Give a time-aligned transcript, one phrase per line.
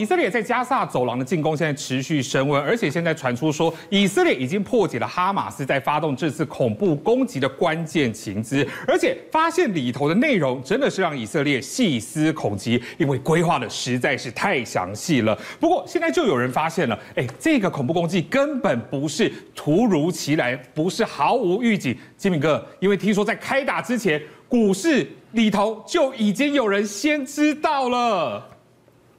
[0.00, 15.36] 以色列在加萨走廊的进攻现在持续升温，而且现在传出说以色列已经破解了哈马斯在发动这次恐怖攻击的关键情资，而且发现里头的内容真的是让以色列细思恐极，因为规划的实在是太详细了。
[15.58, 21.98] 不过现在就有人发现了，哎，这个恐怖攻击根本不是突如其来，不是毫无预警。
[22.16, 28.50] 金敏哥，因为听说在开打之前，股市里头就已经有人先知道了。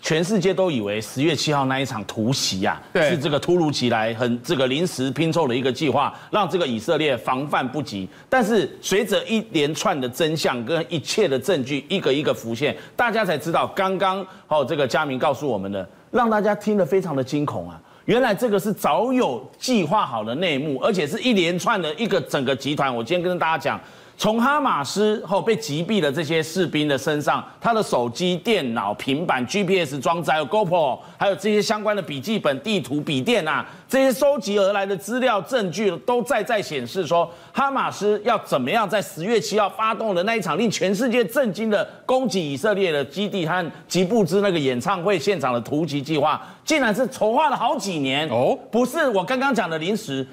[0.02, 8.08] 全世界都以为十月七号那一场突袭啊，是这个突如其来、很这个临时拼凑的一个计划，让这个以色列防范不及。
[8.30, 17.80] 但是随着一连串的真相跟一切的证据一个一个浮现，大家才知道，刚刚哦这个佳明告诉我们的，让大家听得非常的惊恐啊！
[18.06, 22.96] 原来这个是早有计划好的内幕，而且是一连串的一个整个集团。
[22.96, 23.80] 我今天跟大家讲。
[24.20, 50.28] 从哈马斯后被击毙的这些士兵的身上，他的手机、电脑、平板、GPS 装置，还有 GoPro，还有这些相关的笔记本、地图、笔电啊，这些收集而来的资料证据，都在在显示说，哈马斯要怎么样在十月七号发动的那一场令全世界震惊的攻击以色列的基地和吉布兹那个演唱会现场的突击计划，竟然是筹划了好几年哦，不是我刚刚讲的临时。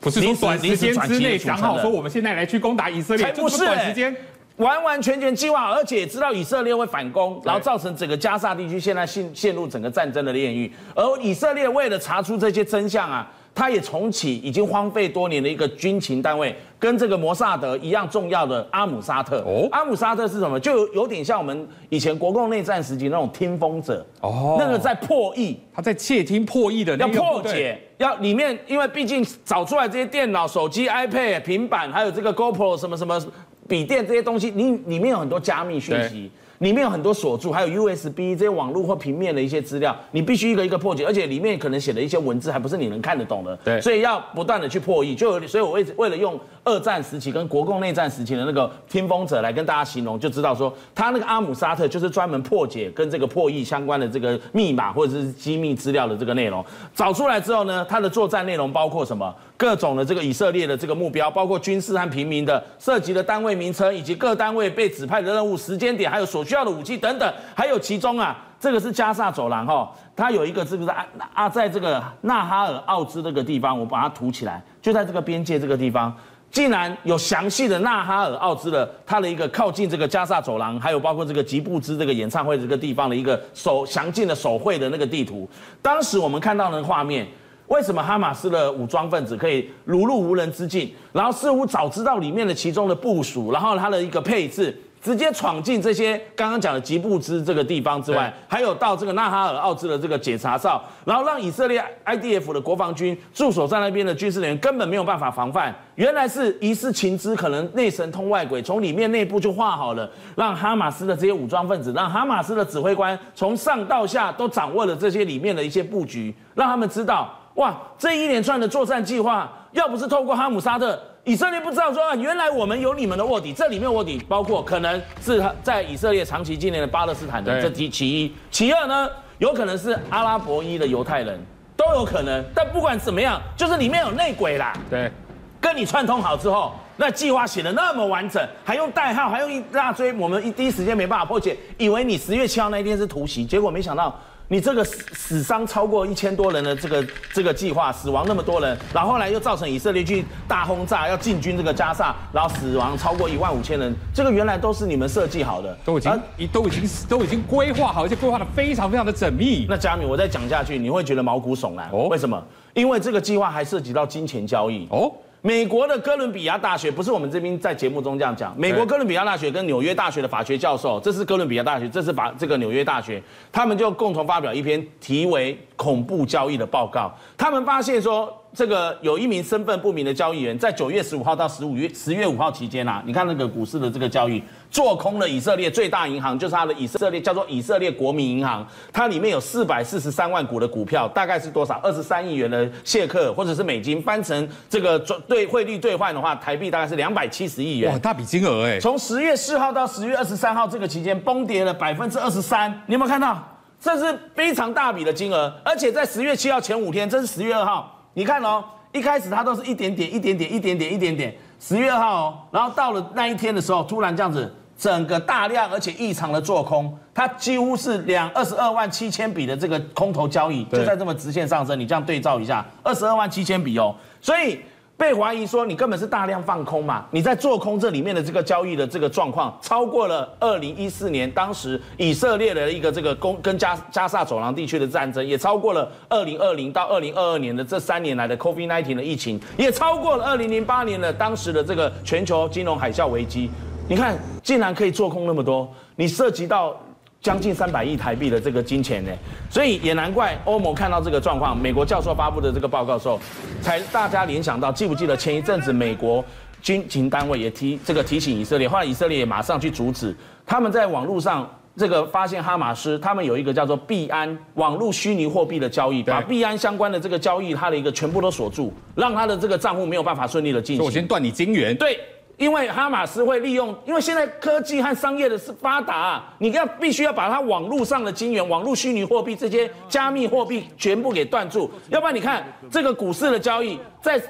[0.00, 4.16] 不是说短时间之内想好说我们现在来去攻打以色列，才不是短时间，
[4.56, 10.72] 完完全全计划好，而且也知道以色列会反攻，然后造成整个加沙地区现在陷陷入整个战争的炼狱。
[10.94, 13.28] 而以色列为了查出这些真相啊，
[13.58, 19.38] 他也重启已经荒废多年的一个军情单位，跟这个摩萨德一样重要的阿姆沙特。
[19.40, 20.60] 哦，阿姆沙特是什么？
[20.60, 24.06] 就有有点像我们以前国共内战时期那种听风者。
[24.20, 27.76] 哦，那个在破译，他在窃听破译的那个，要破解。
[27.96, 33.20] 要里面，因为毕竟找出来这些电脑、手机、iPad、平板，还有这个 GoPro 什么什么
[33.66, 36.30] 笔电这些东西，你里面有很多加密讯息。
[36.58, 45.14] 里面有很多锁住，还有 USB 这些网络或平面的一些资料，你必须一个一个破解，而且里面可能写的一些文字还不是你能看得懂的，对，所以要不断的去破译。
[45.14, 56.64] 就所以，我为为了用二战时期跟国共内战时期的那个听风者来跟大家形容，就知道说他那个阿姆沙特就是专门破解跟这个破译相关的这个密码或者是机密资料的这个内容。
[56.94, 59.34] 找出来之后呢，他的作战内容包括什么？
[59.56, 76.16] 各种的这个以色列的这个目标，包括军事和平民的涉及的单位名称，以及各单位被指派的任务时间点，还有所需要的武器等等，还有其中啊，这个是加萨走廊哈，它有一个是不是啊啊，在这个纳哈尔奥兹这个地方，我把它涂起来，就在这个边界这个地方，
[76.50, 85.46] 竟然有详细的纳哈尔奥兹的它的一个靠近这个加萨走廊，还有包括这个吉布兹这个演唱会这个地方的一个手详尽的手绘的那个地图，
[85.82, 87.26] 当时我们看到的画面。
[87.68, 105.74] 为什么哈马斯的武装分子可以如入无人之境，然后似乎早知道里面的其中的部署，然后它的一个配置，直接闯进这些刚刚讲的吉布兹这个地方之外，还有到这个纳哈尔奥兹的这个检查哨，然后让以色列 IDF 的国防军驻守在那边的军事人员根本没有办法防范。
[105.94, 117.34] 原来是疑似情资，可能内神通外鬼，从里面内部就画好了，让哈马斯的这些武装分子，让哈马斯的指挥官从上到下都掌握了这些里面的一些布局，让他们知道。
[117.54, 120.96] 哇，这一连串的作战计划，要不是透过哈姆沙特，
[121.28, 131.38] 以色列不知道说，原来我们有你们的卧底，这里面卧底包括可能是在以色列长期经营的巴勒斯坦的，这其其一，其二呢，有可能是阿拉伯裔的犹太人，
[131.76, 132.42] 都有可能。
[132.54, 134.72] 但不管怎么样，就是里面有内鬼啦。
[134.88, 135.12] 对，
[135.60, 144.18] 跟你串通好之后，那计划写的那么完整，还用代号，还用一大堆，我们一第一时间没办法破解，以为你十月七号那一天是突袭，结果没想到。
[144.50, 156.20] 你这个死死伤超过一千多人的这个这个计划，死亡那么多人，然后后来又造成以色列去大轰炸，要进军这个加萨，然后死亡超过一万五千人，这个原来都是你们设计好的，都已经
[156.50, 159.66] 都已经都已经规划好，而且规划的非常非常的缜密。
[159.68, 161.90] 那佳敏，我再讲下去，你会觉得毛骨悚然。
[161.92, 162.42] 哦，为什么？
[162.72, 164.88] 因为这个计划还涉及到金钱交易。
[164.90, 165.12] 哦。
[165.40, 168.52] 美国的哥伦比亚大学不是我们这边在节目中这样讲。
[168.58, 173.22] 美国哥伦比亚大学跟纽约大学的法学教授，这是哥伦比亚大学，这是法这个纽约大学，
[173.52, 177.12] 他们就共同发表一篇题为《恐怖交易》的报告。
[177.36, 178.34] 他们发现说。
[178.58, 191.78] 这个有一名身份不明的交易员，在九月十五号到十五月十月五号期间啊，你看那个股市的这个交易，做空了以色列最大银行，就是它的以色列叫做以色列国民银行，它里面有四百四十三万股的股票，大概是多少？
[191.84, 197.92] 二十三亿元的谢克或者是美金，翻成这个兑兑汇率兑换的话，台币大概是两百七十亿元。
[197.92, 198.80] 哇，大笔金额哎！
[198.80, 203.40] 从十月四号到十月二十三号这个期间，崩跌了百分之二十三，你有没有看到？
[203.80, 207.94] 这是非常大笔的金额，而且在十月七号前五天，这是十月二号。
[208.14, 211.34] 你看哦，一开始它都是一点点、一点点、一点点、一点点。
[211.60, 221.78] 十月二号哦，然后到了那一天的时候，突然这样子整个大量而且异常的做空，它几乎是两二十二万七千笔的这个空头交易，就在这么直线上升。
[221.78, 224.60] 你这样对照一下，二十二万七千笔哦，所以。
[224.98, 227.06] 被怀疑说你根本是大量放空嘛？
[227.12, 243.48] 你在做空这里面的这个交易的这个状况，超过了二零一四年当时以色列的一个这个攻跟加加萨走廊地区的战争，也超过了二零二零到二零二二年的这三年来的 COVID-19 的疫情，也超过了二零零八年的当时的这个全球金融海啸危机。
[243.88, 246.76] 你看，竟然可以做空那么多，你涉及到。
[247.20, 249.10] 将近三百亿台币的这个金钱呢，
[249.50, 253.18] 所以也难怪欧盟看到这个状况，美国教授发布的这个报告的时候，
[253.60, 256.24] 才大家联想到，记不记得前一阵子美国
[256.62, 260.14] 军情单位也提这个提醒以色列，后来以色列也马上去阻止，
[260.46, 270.84] 他们在网络上这个发现哈马斯他们有一个叫做币安网络虚拟货币的交易，把币安相关的这个交易它的一个全部都锁住，让他的这个账户没有办法顺利的进行。
[270.84, 271.76] 我先断你金元。
[271.76, 271.98] 对。
[272.38, 284.22] 因为哈马斯会利用，因为现在科技和商业的是发达啊，你要必须要把它网络上的金元、网络虚拟货币这些加密货币全部给断住，要不然你看这个股市的交易在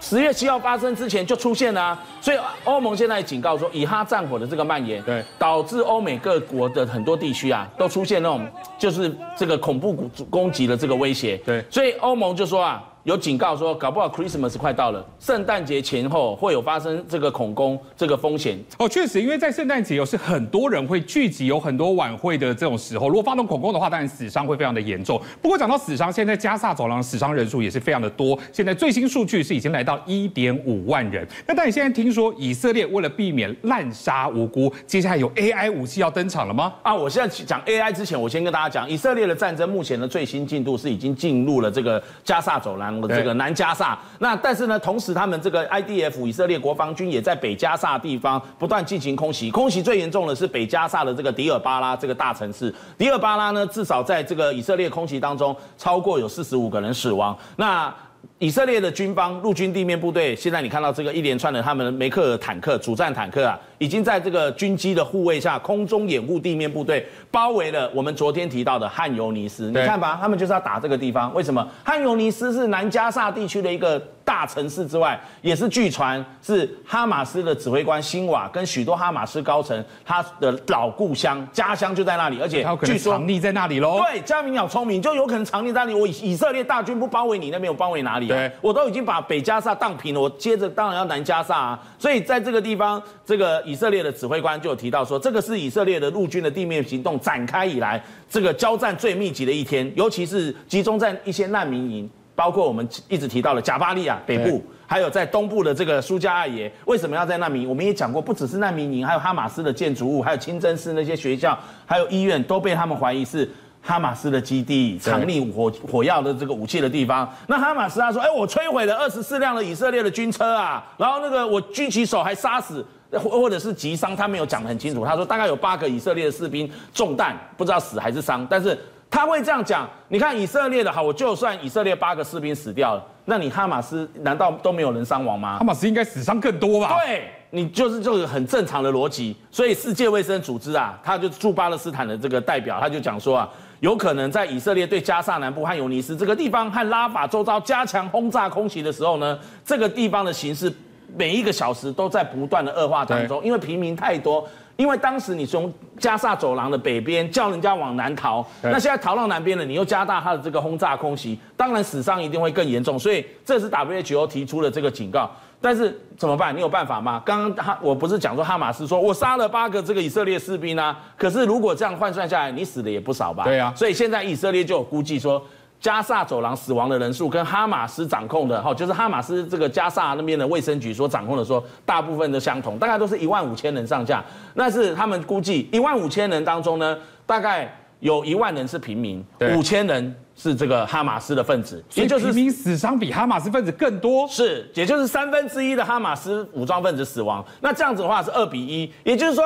[0.00, 8.48] 十月七号发生之前就出现了啊，所以欧盟现在警告说，以哈战火的这个蔓延，对，导致欧美各国的很多地区啊都出现那种
[8.78, 9.92] 就是这个恐怖
[10.30, 12.82] 攻击的这个威胁，对，所以欧盟就说啊。
[13.04, 18.58] 有警告说，搞不好 Christmas 快到了，圣诞节前后会有发生这个恐攻这个风险。
[18.76, 25.18] 哦，确实，因为在圣诞节有是很多人会聚集，有很多晚会的这种时候，如果发动恐攻的话，当然死伤会非常的严重。
[25.40, 31.26] 不过讲到死伤，现在加萨走廊死伤人数也是非常的多，现在最新数据是已经来到一点五万人。
[31.46, 36.74] 那但你现在听说以色列为了避免滥杀无辜，接下来有 AI 武器要登场了吗？
[36.82, 42.89] 啊，我现在讲 AI 之前，我先跟大家讲，以色列的战争目前的最新进度是已经进入了这个加萨走廊。
[43.08, 52.74] 这个南加萨，那但是呢，同时他们这个 IDF 以色列国防军也在北加萨地方不断进行空袭，空袭最严重的是北加萨的这个迪尔巴拉这个大城市。
[52.96, 57.36] 迪尔巴拉呢，至少在这个以色列空袭当中，超过有四十五个人死亡。
[57.56, 57.92] 那
[58.40, 69.66] 以色列的军方陆军地面部队，现在你看到这个一连串的他们的梅克尔坦克主战坦克啊，已经在这个军机的护卫下，空中掩护地面部队，包围了我们昨天提到的汉尤尼斯。
[69.66, 71.34] 你看吧，他们就是要打这个地方。
[71.34, 71.68] 为什么？
[71.84, 84.00] 汉尤尼斯是南加萨地区的一个大城市之外，也是据传是哈马斯的指挥官辛瓦跟许多哈马斯高层他的老故乡家乡就在那里，而且据说藏匿在那里喽。
[84.08, 85.94] 对，加明鸟聪明，就有可能藏匿在那里。
[85.94, 88.28] 我以色列大军不包围你那边，我包围哪里？
[88.28, 91.82] 对，我都已经把北加萨荡平了，我接着当然要南加萨啊。
[91.98, 102.08] 所以在这个地方，这个以色列的指挥官就有提到说，这个是以色列的陆军的地面行动展开以来，这个交战最密集的一天，尤其是集中在一些难民营，
[102.40, 106.72] 包括我们一直提到的贾巴利亚北部，还有在东部的这个苏加艾耶。
[106.86, 107.68] 为什么要在难民营？
[107.68, 113.46] 我们也讲过，不只是难民营，还有哈马斯的建筑物，还有清真寺那些学校，还有医院，都被他们怀疑是。
[113.82, 117.26] 哈马斯的基地，藏匿火火药的这个武器的地方。
[117.46, 125.02] 那哈马斯他说：“哎，我摧毁了二十四辆的以色列的军车啊，然后那个我狙击手还杀死或或者是击伤，他没有讲得很清楚。
[125.02, 128.46] 他说大概有八个以色列的士兵中弹，不知道死还是伤。
[128.50, 128.78] 但是
[129.10, 129.88] 他会这样讲。
[130.08, 135.58] 你看以色列的好，我就算以色列八个士兵死掉了，那你哈马斯难道都没有人伤亡吗？
[135.58, 136.96] 哈马斯应该死伤更多吧？
[137.04, 139.36] 对，你就是这个很正常的逻辑。
[139.50, 150.70] 所以世界卫生组织啊，他就驻巴勒斯坦的这个代表，他就讲说啊。”有可能在以色列对加萨南部和尤尼斯这个地方和拉法周遭加强轰炸空袭的时候呢，这个地方的形势
[151.16, 154.46] 每一个小时都在不断的恶化当中，因为平民太多。
[154.76, 162.98] 因为当时你从加萨走廊的北边叫人家往南逃，那现在逃到南边了，你又加大他的这个轰炸空袭，当然死伤一定会更严重。
[162.98, 165.30] 所以这是 WHO 提出的这个警告。
[165.60, 166.56] 但是怎么办？
[166.56, 167.22] 你有办法吗？
[167.26, 173.44] 刚刚哈，我不是讲说哈马斯说我杀了八个这个以色列士兵啊，可是如果这样换算下来，你死的也不少吧？
[173.44, 173.70] 对啊。
[173.76, 175.42] 所以现在以色列就有估计说，
[175.80, 184.22] 加萨走廊死亡的人数跟哈马斯掌控的哈，就是哈马斯这个加萨那边的卫生局所掌控的说，大部分都相同，大概都是一万五千人上下。
[184.54, 189.24] 那是他们估计一万五千人当中呢，大概有一万人是平民，
[189.56, 190.14] 五千人。
[190.36, 197.44] 是这个哈马斯的分子，也就是平民死伤比哈马斯分子更多，是，也就是三分之一的哈马斯武装分子死亡。
[197.60, 199.44] 那这样子的话是二比一，也就是说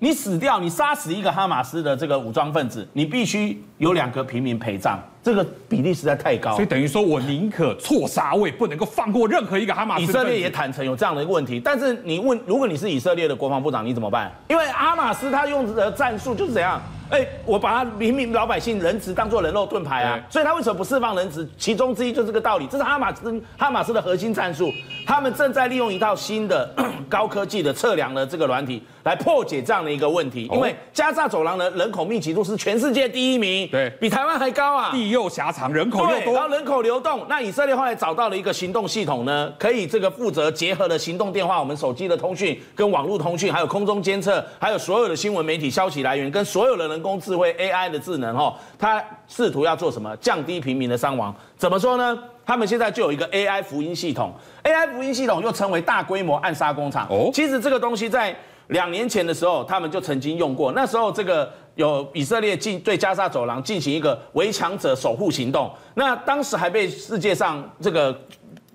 [0.00, 6.52] 你死掉，你杀死一个哈马斯的这个武装分子，你必须有两个平民陪葬，这个比例实在太高。
[6.52, 10.02] 所以等于说我宁可错杀，我也不能够放过任何一个哈马斯。
[10.02, 14.30] 以色列也坦诚有这样的一个问题，但是你问，如果你是以色列的国防部长，你怎么办？
[14.48, 16.80] 因为哈马斯他用的战术就是怎样？
[17.10, 21.48] 哎、欸，我把他平民老百姓人质当做人肉盾牌啊，所以他为什么不释放人质？
[21.56, 24.72] 其中之一就是这个道理，这是哈马斯哈马斯的核心战术。
[25.06, 26.68] 他们正在利用一套新的
[27.08, 30.48] 高科技的测量的这个软体来破解这样的一个问题。
[30.52, 37.24] 因为加沙走廊的人口密集度是全世界第一名，对，比台湾还高啊，地又狭长，人口又多，然后人口流动。
[37.28, 50.16] 那以色列后来找到了一个行动系统呢，可以这个负责结合了行动电话、我们手机的通讯跟网络通讯，还有空中监测，还有所有的新闻媒体消息来源跟所有的人工智慧 AI 的智能哦，它试图要做什么？
[50.16, 51.34] 降低平民的伤亡。
[51.56, 52.18] 怎么说呢？
[52.46, 54.32] 他们现在就有一个 AI 福音系统
[54.62, 57.06] ，AI 福音系统又称为大规模暗杀工厂。
[57.08, 58.34] 哦，其实这个东西在
[58.68, 60.72] 两年前的时候，他们就曾经用过。
[60.72, 68.16] 那时候这个有以色列进对加沙走廊进行一个围墙者守护行动，那当时还被世界上这个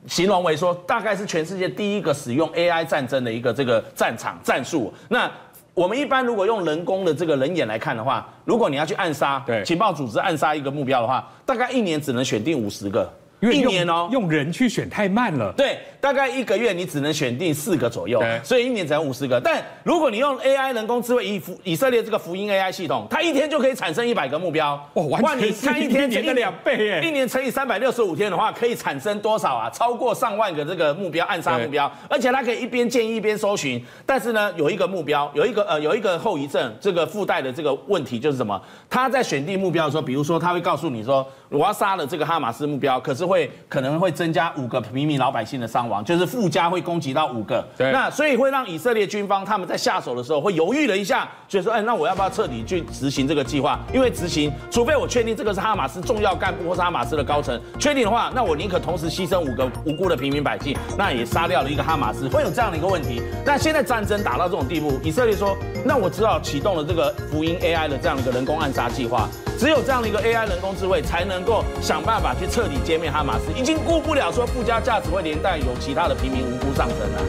[0.08, 4.94] 形容为说，大概是全世界第一个使用 AI 战争的一个这个战场战术。
[5.10, 5.30] 那
[5.74, 13.12] 我们一般如果用人工的这个人眼来看的话，如果你要去暗杀，对情报组织暗杀一个目标的话，大概一年只能选定五十个。
[13.42, 15.54] 一年哦，用人去选太慢了。
[15.56, 19.40] 对，大概一个月你只能选定四个左右，所以一年只能五十个。
[19.40, 24.76] 但如果你用 AI 人工智慧以以色列这个福音 AI 系统，它一天就可以产生一百个目标。
[24.96, 27.02] 哇，完全是一年的两倍耶！
[27.04, 29.70] 一年乘以三百六十五天的话，可以产生多少啊？
[29.70, 33.82] 超过上万个这个目标暗杀目标，而且它可以一边建议一边搜寻。
[34.06, 38.62] 但是呢，有一个目标，有一个呃有一个后遗症，这个附带的这个问题就是什么？
[38.90, 47.64] 他在选定目标的时候，比如说他会告诉你说，我要杀了这个哈马斯目标，可是会可能会增加五个平民老百姓的伤亡，就是附加会攻击到五个。
[47.78, 53.80] 对，那所以会让以色列军方他们在下手的时候会犹豫了一下，就说，哎，那我要不要彻底去执行这个计划？
[53.94, 63.22] 因为执行，除非我确定这个是哈马斯重要干部或是哈马斯的高层，确定的话，那我宁可同时牺牲五个无辜的平民百姓，那也杀掉了一个哈马斯，会有这样的一个问题。
[63.46, 65.56] 那现在战争打到这种地步，以色列说，
[65.86, 69.30] 那我只好启动了这个福音 AI 的这样的一个人工暗杀计划。
[69.60, 77.22] 只有这样的一个 AI 人工智慧，才能够想办法去彻底歼灭哈马斯，已经顾不了说附加价值会连带有其他的平民无辜上身了。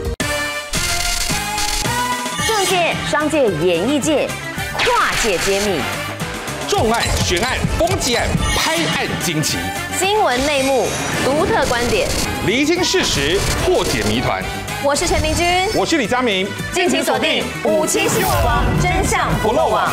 [2.47, 4.27] 政界、商界、演艺界，
[4.77, 5.79] 跨界揭秘，
[6.67, 9.57] 重案、悬案、攻击案、拍案惊奇，
[9.97, 10.87] 新闻内幕、
[11.23, 12.07] 独特观点，
[12.45, 14.43] 厘清事实，破解谜团。
[14.83, 15.45] 我是陈明君，
[15.75, 19.91] 我是李佳明，敬请锁定五七新闻网，真相不漏网。